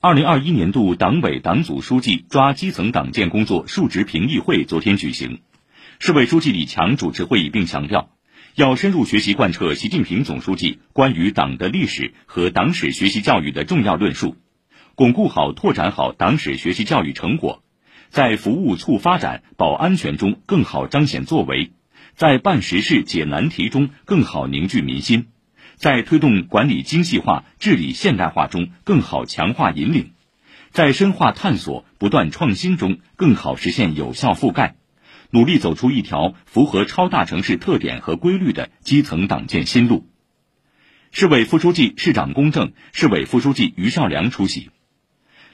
[0.00, 5.40] 二零二一年度党委党组书记抓基层党建工作述职评议会昨天举行，
[5.98, 8.08] 市委书记李强主持会议并强调，
[8.54, 14.36] 要深入学习贯彻习近平总书记关于党的历史和党史学习教育的重要论述，
[14.94, 17.64] 巩固好、拓展好党史学习教育成果，
[18.08, 21.72] 在服务促发展、保安全中更好彰显作为，
[22.14, 25.26] 在办实事、解难题中更好凝聚民心。
[25.78, 30.12] 在推动管理精细化、治理现代化中更好强化引领，
[30.72, 34.76] 在深化探索、不断创新中更好实现有效覆盖，
[35.30, 40.06] 努力走出一条符合超大城市特点和规律的基层党建新路。
[41.10, 44.70] 市委副书记、市长龚正、市委副书记于少良出席。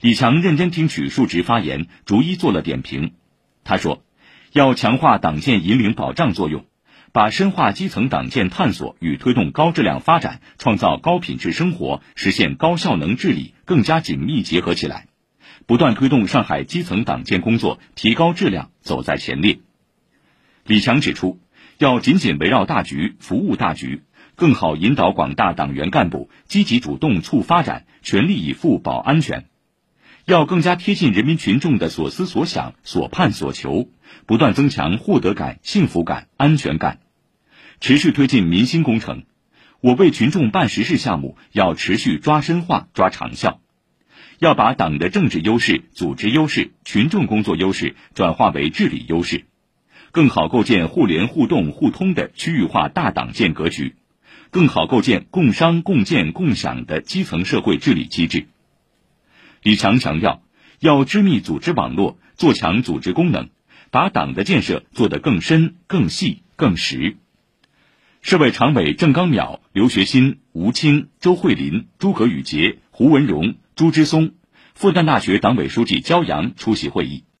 [0.00, 3.12] 李强认真听取述职发言，逐一做了点评。
[3.64, 4.02] 他说
[4.52, 6.64] ：“要强化党建引领保障作用。”
[7.12, 15.08] 把深化基层党建探索与推动高质量发展、创造高品质生活、实现高效能治理更加紧密结合起来，
[15.66, 19.60] 不断推动上海基层党建工作提高质量走在前列。
[20.64, 21.38] 李强指出，
[21.76, 24.04] 要紧紧围绕大局、服务大局，
[24.34, 29.44] 更好引导广大党员干部积极主动促发展、全力以赴保安全。
[30.24, 33.90] 要更加贴近人民群众的所思所想、所盼所求，
[34.24, 37.00] 不断增强获得感、幸福感、安全感，
[37.82, 39.24] 持续推进民心工程。
[39.80, 43.60] 我为群众办实事项目要持续抓深化、抓长效，
[44.38, 49.46] 要把党的政治优势、组织优势、群众工作优势转化为治理优势，
[50.12, 53.96] 更好构建互联互动互通的区域化大党建格局，
[54.50, 58.46] 更好构建共商共建共享的基层社会治理机制。
[59.60, 60.44] 李强强调，
[60.78, 63.48] 要织密组织网络，做强组织功能，
[63.90, 67.16] 把党的建设做得更深、更细、更实。
[68.24, 74.34] 市委常委郑刚淼、刘学新、吴清、周慧林、诸葛宇杰、胡文荣、朱之松，
[74.74, 77.24] 复旦大学党委书记焦阳出席会议。